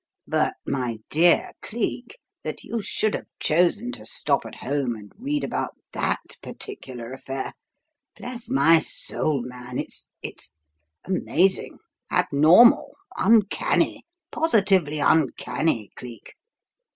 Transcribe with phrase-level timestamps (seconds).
[0.25, 5.43] "But, my dear Cleek, that you should have chosen to stop at home and read
[5.43, 7.53] about that particular affair!
[8.17, 10.55] Bless my soul man, it's it's
[11.05, 11.77] amazing,
[12.11, 14.03] abnormal, uncanny!
[14.31, 16.33] Positively uncanny, Cleek!"